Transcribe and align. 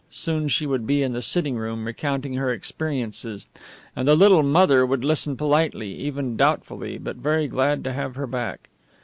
Soon 0.09 0.47
she 0.47 0.65
would 0.65 0.87
be 0.87 1.03
in 1.03 1.13
the 1.13 1.21
sitting 1.21 1.57
room 1.57 1.85
recounting 1.85 2.33
her 2.33 2.51
experiences; 2.51 3.45
and 3.95 4.07
the 4.07 4.15
little 4.15 4.41
mother 4.41 4.83
would 4.83 5.03
listen 5.03 5.37
politely, 5.37 5.93
even 5.93 6.35
doubtfully, 6.35 6.97
but 6.97 7.17
very 7.17 7.47
glad 7.47 7.83
to 7.83 7.93
have 7.93 8.15
her 8.15 8.25
back. 8.25 8.69